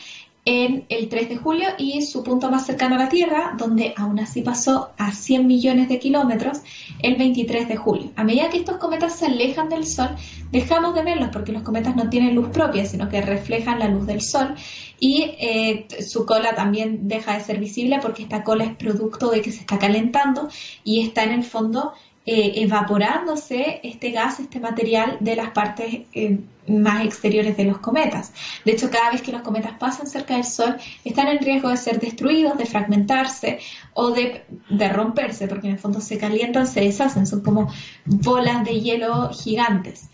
[0.44, 4.20] en el 3 de julio y su punto más cercano a la Tierra, donde aún
[4.20, 6.62] así pasó a 100 millones de kilómetros,
[7.04, 8.12] el 23 de julio.
[8.16, 10.10] A medida que estos cometas se alejan del Sol,
[10.52, 14.08] dejamos de verlos porque los cometas no tienen luz propia, sino que reflejan la luz
[14.08, 14.56] del Sol
[15.00, 19.42] y eh, su cola también deja de ser visible porque esta cola es producto de
[19.42, 20.50] que se está calentando
[20.84, 21.94] y está en el fondo
[22.26, 26.40] eh, evaporándose este gas, este material de las partes eh,
[26.72, 28.34] más exteriores de los cometas.
[28.66, 31.78] De hecho, cada vez que los cometas pasan cerca del Sol, están en riesgo de
[31.78, 33.60] ser destruidos, de fragmentarse
[33.94, 37.72] o de, de romperse, porque en el fondo se calientan, se deshacen, son como
[38.06, 40.10] bolas de hielo gigantes.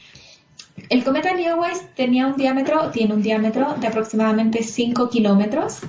[0.89, 5.81] El cometa Neowise tenía un diámetro, tiene un diámetro de aproximadamente 5 kilómetros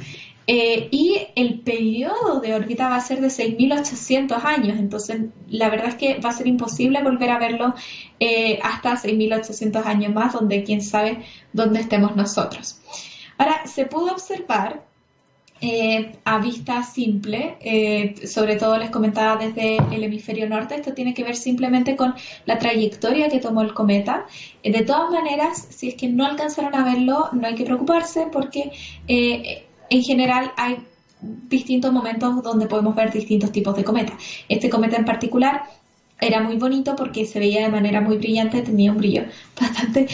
[0.50, 5.88] eh, y el periodo de órbita va a ser de 6.800 años, entonces la verdad
[5.88, 7.74] es que va a ser imposible volver a verlo
[8.18, 12.80] eh, hasta 6.800 años más, donde quién sabe dónde estemos nosotros.
[13.36, 14.86] Ahora, se pudo observar
[15.60, 21.24] eh, a vista simple, sobre todo les comentaba desde el hemisferio norte, esto tiene que
[21.24, 22.14] ver simplemente con
[22.46, 24.24] la trayectoria que tomó el cometa.
[24.64, 28.70] de todas maneras, si es que no alcanzaron a verlo, no hay que preocuparse porque
[29.90, 30.78] en general hay
[31.20, 34.16] distintos momentos donde podemos ver distintos tipos de cometas.
[34.48, 35.64] Este cometa en particular
[36.20, 39.24] era muy bonito porque se veía de manera muy brillante, tenía un brillo
[39.60, 40.06] bastante...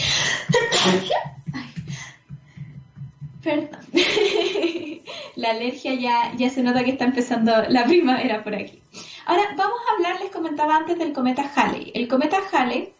[3.43, 3.79] Perdón.
[5.35, 8.81] la alergia ya, ya se nota que está empezando la primavera por aquí.
[9.27, 11.91] Ahora vamos a hablar, les comentaba antes del cometa Halley.
[11.93, 12.91] El cometa Halley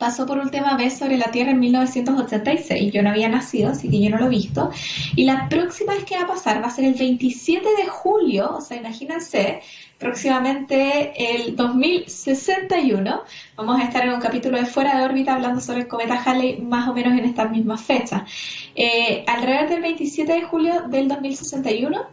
[0.00, 2.92] pasó por última vez sobre la Tierra en 1986.
[2.92, 4.70] Yo no había nacido, así que yo no lo he visto.
[5.14, 8.56] Y la próxima vez que va a pasar va a ser el 27 de julio,
[8.56, 9.60] o sea, imagínense,
[10.00, 13.22] próximamente el 2061.
[13.54, 16.62] Vamos a estar en un capítulo de Fuera de órbita hablando sobre el cometa Halley
[16.62, 18.22] más o menos en estas mismas fechas.
[18.74, 22.06] Eh, alrededor del 27 de julio del 2061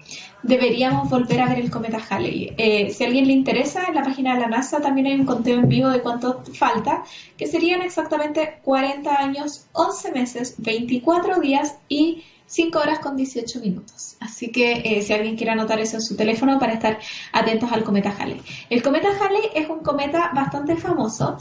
[0.44, 2.54] deberíamos volver a ver el cometa Halley.
[2.58, 5.26] Eh, si a alguien le interesa, en la página de la NASA también hay un
[5.26, 7.04] conteo en vivo de cuánto falta,
[7.38, 14.18] que serían exactamente 40 años, 11 meses, 24 días y 5 horas con 18 minutos.
[14.20, 17.00] Así que eh, si alguien quiere anotar eso en su teléfono para estar
[17.32, 18.42] atentos al cometa Halley.
[18.70, 21.38] El cometa Halley es un cometa bastante famoso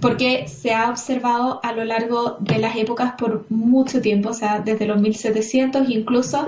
[0.00, 4.60] porque se ha observado a lo largo de las épocas por mucho tiempo, o sea,
[4.60, 6.46] desde los 1700 incluso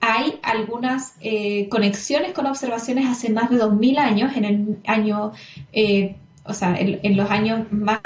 [0.00, 5.32] hay algunas eh, conexiones con observaciones hace más de 2000 años, en el año,
[5.72, 8.00] eh, o sea, en, los años más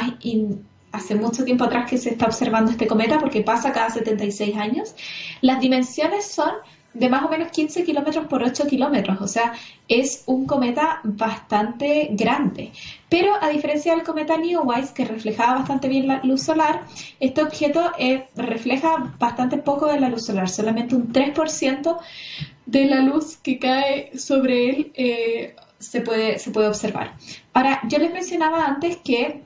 [0.95, 4.95] hace mucho tiempo atrás que se está observando este cometa porque pasa cada 76 años.
[5.41, 6.53] Las dimensiones son
[6.95, 9.53] de más o menos 15 kilómetros por 8 kilómetros, o sea,
[9.89, 12.71] es un cometa bastante grande.
[13.09, 16.83] Pero a diferencia del cometa Neowise, que reflejaba bastante bien la luz solar,
[17.19, 21.99] este objeto eh, refleja bastante poco de la luz solar, solamente un 3%
[22.67, 27.15] de la luz que cae sobre él eh, se, puede, se puede observar.
[27.53, 29.43] Ahora, yo les mencionaba antes que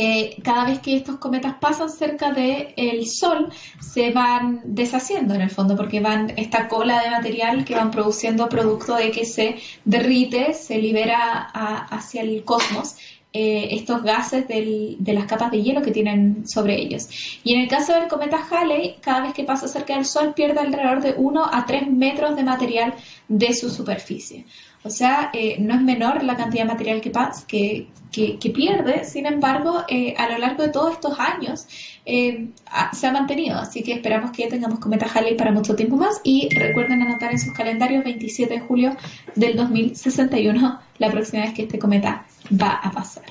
[0.00, 5.40] eh, cada vez que estos cometas pasan cerca del el Sol, se van deshaciendo en
[5.40, 9.56] el fondo, porque van esta cola de material que van produciendo producto de que se
[9.84, 11.50] derrite, se libera
[11.90, 12.94] hacia el cosmos.
[13.32, 17.08] Eh, estos gases de las capas de hielo que tienen sobre ellos.
[17.44, 20.60] Y en el caso del cometa Halley, cada vez que pasa cerca del Sol pierde
[20.60, 22.94] alrededor de 1 a 3 metros de material
[23.26, 24.46] de su superficie.
[24.84, 29.26] O sea, eh, no es menor la cantidad de material que, que, que, pierde, sin
[29.26, 31.66] embargo, eh, a lo largo de todos estos años
[32.06, 32.48] eh,
[32.92, 33.58] se ha mantenido.
[33.58, 37.38] Así que esperamos que tengamos cometa Halley para mucho tiempo más y recuerden anotar en
[37.38, 38.96] sus calendarios 27 de julio
[39.34, 43.24] del 2061 la próxima vez que este cometa va a pasar.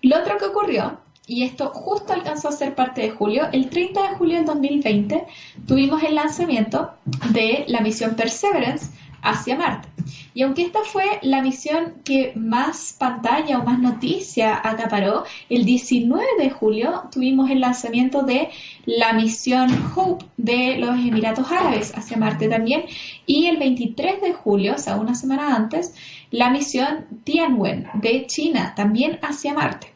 [0.00, 3.48] Lo otro que ocurrió y esto justo alcanzó a ser parte de julio.
[3.52, 5.24] El 30 de julio del 2020
[5.66, 6.92] tuvimos el lanzamiento
[7.30, 8.90] de la misión Perseverance
[9.22, 9.88] hacia Marte.
[10.34, 16.24] Y aunque esta fue la misión que más pantalla o más noticia acaparó, el 19
[16.38, 18.50] de julio tuvimos el lanzamiento de
[18.86, 22.84] la misión Hope de los Emiratos Árabes hacia Marte también.
[23.26, 25.94] Y el 23 de julio, o sea, una semana antes,
[26.30, 29.92] la misión Tianwen de China también hacia Marte.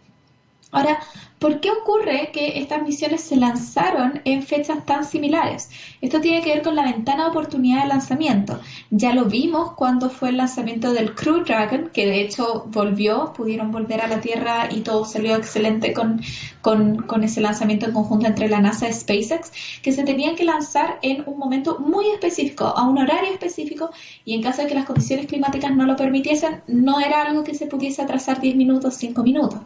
[0.71, 0.99] Ahora,
[1.39, 5.69] ¿por qué ocurre que estas misiones se lanzaron en fechas tan similares?
[6.01, 8.61] Esto tiene que ver con la ventana de oportunidad de lanzamiento.
[8.91, 13.71] Ya lo vimos cuando fue el lanzamiento del Crew Dragon, que de hecho volvió, pudieron
[13.71, 16.21] volver a la Tierra y todo salió excelente con,
[16.63, 20.99] con, ese lanzamiento en conjunto entre la NASA y SpaceX, que se tenían que lanzar
[21.03, 23.91] en un momento muy específico, a un horario específico,
[24.25, 27.55] y en caso de que las condiciones climáticas no lo permitiesen, no era algo que
[27.55, 29.61] se pudiese atrasar 10 minutos, 5 minutos.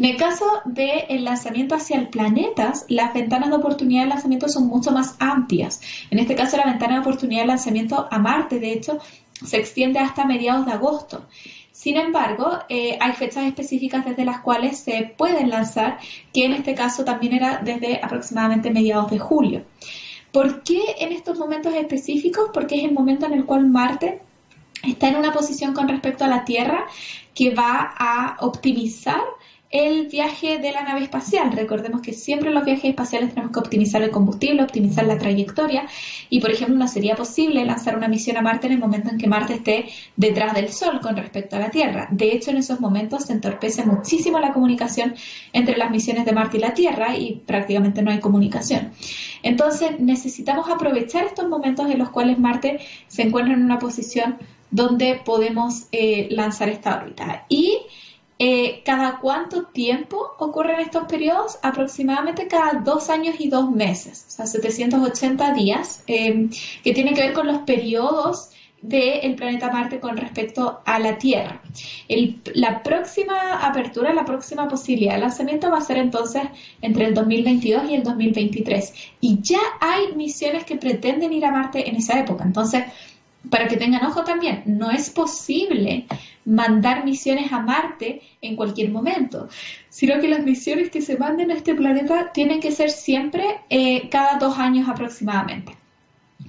[0.00, 4.66] En el caso del lanzamiento hacia el planeta, las ventanas de oportunidad de lanzamiento son
[4.66, 5.82] mucho más amplias.
[6.10, 8.98] En este caso, la ventana de oportunidad de lanzamiento a Marte, de hecho,
[9.44, 11.26] se extiende hasta mediados de agosto.
[11.70, 15.98] Sin embargo, eh, hay fechas específicas desde las cuales se pueden lanzar,
[16.32, 19.66] que en este caso también era desde aproximadamente mediados de julio.
[20.32, 22.48] ¿Por qué en estos momentos específicos?
[22.54, 24.22] Porque es el momento en el cual Marte
[24.82, 26.86] está en una posición con respecto a la Tierra
[27.34, 29.20] que va a optimizar
[29.70, 31.52] el viaje de la nave espacial.
[31.52, 35.86] Recordemos que siempre en los viajes espaciales tenemos que optimizar el combustible, optimizar la trayectoria
[36.28, 39.18] y, por ejemplo, no sería posible lanzar una misión a Marte en el momento en
[39.18, 42.08] que Marte esté detrás del Sol con respecto a la Tierra.
[42.10, 45.14] De hecho, en esos momentos se entorpece muchísimo la comunicación
[45.52, 48.90] entre las misiones de Marte y la Tierra y prácticamente no hay comunicación.
[49.44, 54.36] Entonces, necesitamos aprovechar estos momentos en los cuales Marte se encuentra en una posición
[54.70, 57.44] donde podemos eh, lanzar esta órbita.
[57.48, 57.79] Y
[58.42, 61.58] eh, ¿Cada cuánto tiempo ocurren estos periodos?
[61.62, 66.48] Aproximadamente cada dos años y dos meses, o sea, 780 días, eh,
[66.82, 68.48] que tiene que ver con los periodos
[68.80, 71.60] del planeta Marte con respecto a la Tierra.
[72.54, 76.44] la próxima apertura, la próxima posibilidad de lanzamiento va a ser entonces
[76.80, 78.94] entre el 2022 y el 2023.
[79.20, 82.44] Y ya hay misiones que pretenden ir a Marte en esa época.
[82.44, 82.84] Entonces,
[83.48, 86.06] para que tengan ojo también, no es posible
[86.44, 89.48] mandar misiones a Marte en cualquier momento,
[89.88, 94.08] sino que las misiones que se manden a este planeta tienen que ser siempre eh,
[94.10, 95.79] cada dos años aproximadamente.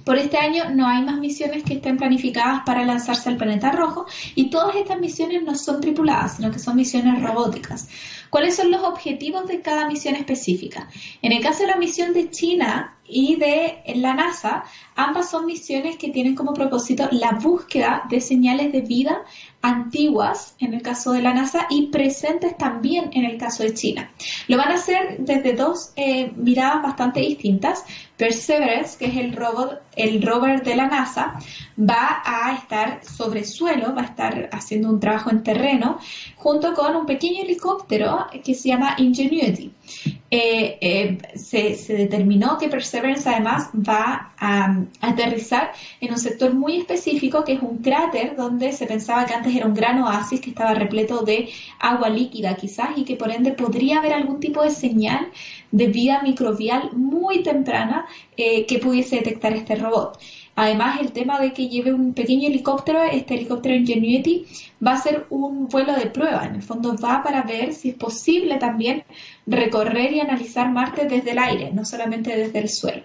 [0.04, 4.06] Por este año no hay más misiones que estén planificadas para lanzarse al planeta rojo
[4.34, 7.88] y todas estas misiones no son tripuladas, sino que son misiones robóticas.
[8.30, 10.88] ¿Cuáles son los objetivos de cada misión específica?
[11.20, 14.64] En el caso de la misión de China y de la NASA,
[14.96, 19.22] ambas son misiones que tienen como propósito la búsqueda de señales de vida
[19.60, 24.10] antiguas en el caso de la NASA y presentes también en el caso de China.
[24.48, 27.84] Lo van a hacer desde dos eh, miradas bastante distintas.
[28.22, 31.40] Perseverance, que es el robot, el rover de la NASA,
[31.76, 35.98] va a estar sobre suelo, va a estar haciendo un trabajo en terreno,
[36.36, 39.72] junto con un pequeño helicóptero que se llama Ingenuity.
[40.34, 47.44] Eh, eh, se, determinó que Perseverance además va a, aterrizar en un sector muy específico
[47.44, 50.72] que es un cráter donde se pensaba que antes era un gran oasis que estaba
[50.72, 55.28] repleto de agua líquida quizás y que por ende podría haber algún tipo de señal
[55.70, 58.06] de vida microbial muy temprana
[58.36, 60.18] eh, que pudiese detectar este robot.
[60.54, 64.46] Además, el tema de que lleve un pequeño helicóptero, este helicóptero Ingenuity,
[64.86, 66.44] va a ser un vuelo de prueba.
[66.44, 69.04] En el fondo va para ver si es posible también
[69.46, 73.02] recorrer y analizar Marte desde el aire, no solamente desde el suelo.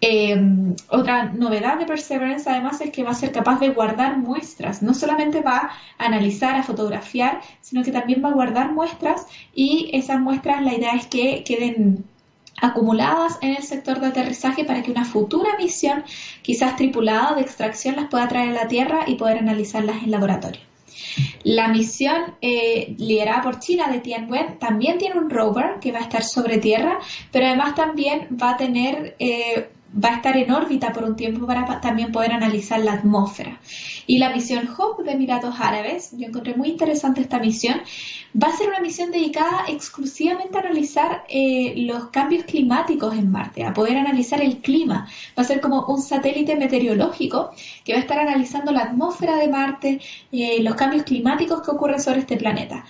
[0.00, 4.82] Em, otra novedad de Perseverance además es que va a ser capaz de guardar muestras.
[4.82, 9.90] No solamente va a analizar, a fotografiar, sino que también va a guardar muestras y
[9.94, 12.04] esas muestras la idea es que queden
[12.60, 16.04] acumuladas en el sector de aterrizaje para que una futura misión,
[16.42, 20.60] quizás tripulada de extracción, las pueda traer a la Tierra y poder analizarlas en laboratorio.
[21.44, 26.02] La misión eh, liderada por China de Tianwen también tiene un rover que va a
[26.02, 26.98] estar sobre tierra,
[27.30, 29.68] pero además también va a tener eh,
[30.02, 33.60] va a estar en órbita por un tiempo para también poder analizar la atmósfera.
[34.06, 37.80] Y la misión Hope de Emiratos Árabes, yo encontré muy interesante esta misión,
[38.40, 43.64] va a ser una misión dedicada exclusivamente a analizar eh, los cambios climáticos en Marte,
[43.64, 45.08] a poder analizar el clima.
[45.36, 47.50] Va a ser como un satélite meteorológico
[47.84, 50.00] que va a estar analizando la atmósfera de Marte,
[50.32, 52.84] eh, los cambios climáticos que ocurren sobre este planeta.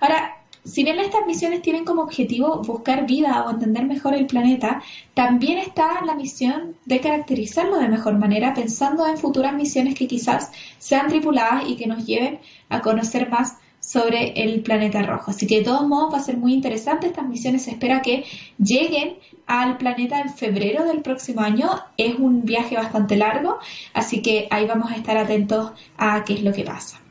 [0.00, 4.82] Ahora, si bien estas misiones tienen como objetivo buscar vida o entender mejor el planeta,
[5.14, 10.52] también está la misión de caracterizarlo de mejor manera, pensando en futuras misiones que quizás
[10.78, 12.38] sean tripuladas y que nos lleven
[12.68, 15.32] a conocer más sobre el planeta rojo.
[15.32, 17.08] Así que de todos modos va a ser muy interesante.
[17.08, 18.24] Estas misiones se espera que
[18.56, 19.16] lleguen
[19.48, 21.68] al planeta en febrero del próximo año.
[21.96, 23.58] Es un viaje bastante largo,
[23.92, 27.01] así que ahí vamos a estar atentos a qué es lo que pasa.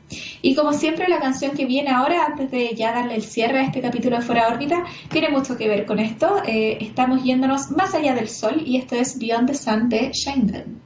[0.42, 3.64] Y como siempre, la canción que viene ahora, antes de ya darle el cierre a
[3.64, 6.42] este capítulo de Fuera órbita, tiene mucho que ver con esto.
[6.46, 10.80] Eh, estamos yéndonos más allá del sol y esto es Beyond the Sun de Shinedown.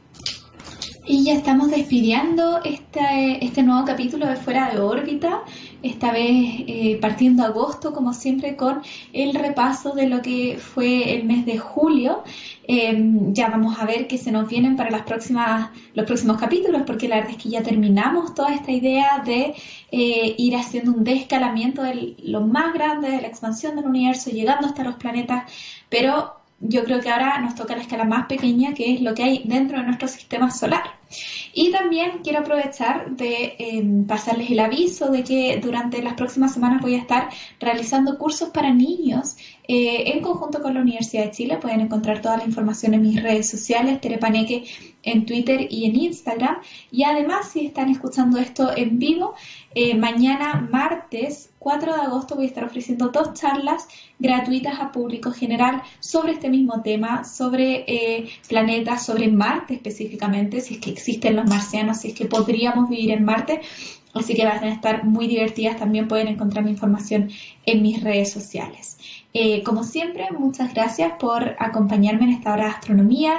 [1.09, 5.45] Y ya estamos despidiendo este, este nuevo capítulo de Fuera de órbita
[5.83, 11.25] esta vez eh, partiendo agosto, como siempre, con el repaso de lo que fue el
[11.25, 12.25] mes de julio.
[12.69, 17.17] Em, ya vamos a ver qué se nos vienen para los próximos capítulos, porque la
[17.17, 19.55] verdad es que ya terminamos toda esta idea de
[19.93, 24.67] eh, ir haciendo un descalamiento de lo más grande de la expansión del universo, llegando
[24.67, 25.45] hasta los planetas,
[25.89, 29.23] pero yo creo que ahora nos toca la escala más pequeña, que es lo que
[29.25, 30.96] hay dentro de nuestro sistema solar.
[31.53, 36.83] Y también quiero aprovechar de em, pasarles el aviso de que durante las próximas semanas
[36.83, 37.29] voy a estar
[37.61, 39.37] realizando cursos para niños
[39.69, 41.59] eh, en conjunto con la Universidad de Chile.
[41.61, 44.65] Pueden encontrar toda la información en mis redes sociales, Terepaneque
[45.03, 46.59] en Twitter y en Instagram.
[46.91, 49.35] Y además, si están escuchando esto en vivo,
[49.75, 53.89] eh, mañana martes 4 de agosto voy a estar ofreciendo dos charlas
[54.21, 60.75] gratuitas a público general sobre este mismo tema, sobre eh, planetas, sobre Marte específicamente, si
[60.75, 63.61] es que existen los marcianos, si es que podríamos vivir en Marte.
[64.15, 65.77] Así que van a estar muy divertidas.
[65.77, 67.29] También pueden encontrar mi información
[67.67, 68.97] en mis redes sociales.
[69.35, 73.35] Eh, como siempre, muchas gracias por acompañarme en esta hora de astronomía.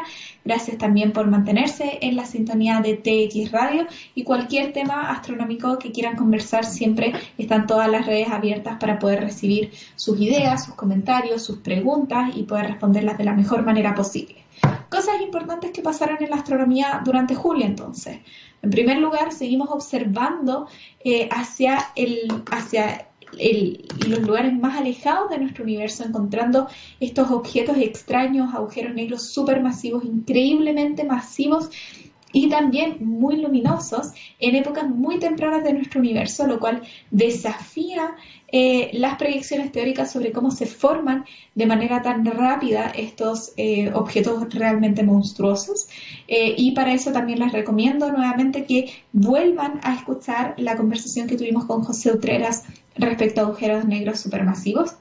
[0.45, 5.91] Gracias también por mantenerse en la sintonía de TX Radio y cualquier tema astronómico que
[5.91, 11.43] quieran conversar, siempre están todas las redes abiertas para poder recibir sus ideas, sus comentarios,
[11.43, 14.47] sus preguntas y poder responderlas de la mejor manera posible.
[14.89, 18.20] Cosas importantes que pasaron en la astronomía durante julio entonces.
[18.62, 20.68] En primer lugar, seguimos observando
[21.03, 23.08] eh, hacia, el, hacia
[24.08, 26.68] los lugares más alejados de nuestro universo, encontrando
[26.99, 31.70] estos objetos extraños, agujeros negros supermasivos, increíblemente masivos
[32.34, 38.16] y también muy luminosos en épocas muy tempranas de nuestro universo, lo cual desafía
[38.50, 41.26] eh, las proyecciones teóricas sobre cómo se forman
[41.56, 45.88] de manera tan rápida estos eh, objetos realmente monstruosos.
[46.28, 51.38] Eh, y para eso también les recomiendo nuevamente que vuelvan a escuchar la conversación que
[51.38, 52.64] tuvimos con José Utreras
[52.96, 54.96] respecto a agujeros negros supermasivos.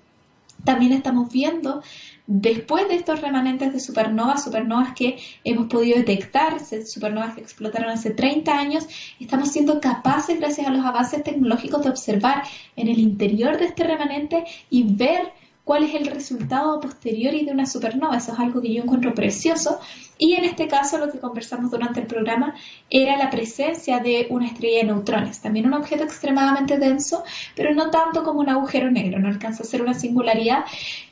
[0.65, 1.83] También estamos viendo
[2.27, 8.11] después de estos remanentes de supernovas, supernovas que hemos podido detectar, supernovas que explotaron hace
[8.11, 8.87] 30 años,
[9.21, 12.43] estamos siendo capaces, gracias a los avances tecnológicos, de observar
[12.75, 15.33] en el interior de este remanente y ver
[15.67, 18.17] cuál es el resultado posterior de una supernova.
[18.17, 19.81] Eso es algo que yo encuentro precioso.
[20.17, 22.55] Y en este caso lo que conversamos durante el programa
[22.89, 27.25] era la presencia de una estrella de neutrones, también un objeto extremadamente denso,
[27.57, 30.65] pero no tanto como un agujero negro, no alcanza a ser una singularidad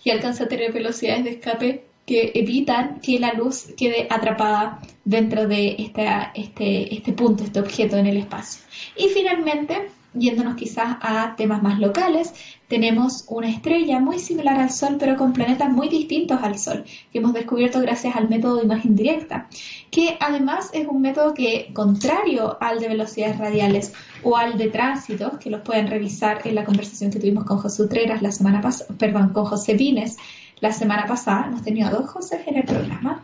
[0.04, 5.48] y alcanza a tener velocidades de escape que evitan que la luz quede atrapada dentro
[5.48, 8.62] de este, este punto, este objeto en el espacio.
[8.96, 12.32] Y finalmente, yéndonos quizás a temas más locales,
[12.68, 17.18] tenemos una estrella muy similar al Sol, pero con planetas muy distintos al Sol, que
[17.18, 19.48] hemos descubierto gracias al método de imagen directa,
[19.90, 23.92] que además es un método que, contrario al de velocidades radiales
[24.22, 27.82] o al de tránsitos, que los pueden revisar en la conversación que tuvimos con José
[27.82, 30.16] Utreras la semana pasada, perdón, con José Vines
[30.60, 33.22] la semana pasada, hemos tenido a dos José en el programa.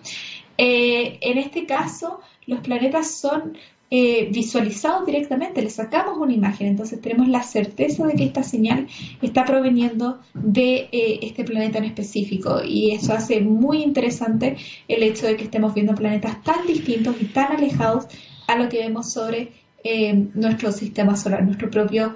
[0.59, 3.57] Eh, en este caso, los planetas son
[3.93, 8.87] eh, visualizados directamente, le sacamos una imagen, entonces tenemos la certeza de que esta señal
[9.21, 15.27] está proveniendo de eh, este planeta en específico y eso hace muy interesante el hecho
[15.27, 18.07] de que estemos viendo planetas tan distintos y tan alejados
[18.47, 22.15] a lo que vemos sobre eh, nuestro sistema solar, nuestro propio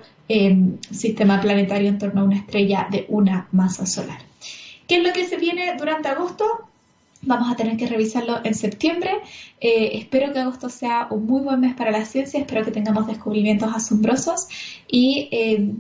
[0.91, 4.21] sistema planetario en torno a una estrella de una masa solar.
[4.87, 6.45] ¿Qué es lo que se viene durante agosto?
[7.27, 9.11] Vamos a tener que revisarlo en septiembre.
[9.61, 12.41] Eh, espero que agosto sea un muy buen mes para la ciencia.
[12.41, 14.49] Espero que tengamos descubrimientos asombrosos.
[14.89, 15.71] Y eh,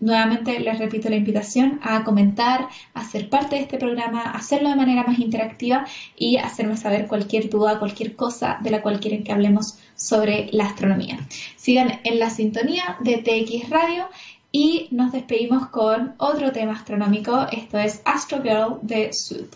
[0.00, 4.76] nuevamente les repito la invitación a comentar, a ser parte de este programa, hacerlo de
[4.76, 5.84] manera más interactiva
[6.16, 10.66] y hacerme saber cualquier duda, cualquier cosa de la cual quieren que hablemos sobre la
[10.66, 11.18] astronomía.
[11.56, 14.08] Sigan en la sintonía de TX Radio.
[14.56, 17.48] Y nos despedimos con otro tema astronómico.
[17.50, 19.46] Esto es Astro Girl de Sud.